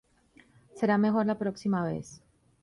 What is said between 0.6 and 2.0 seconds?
Será mejor la próxima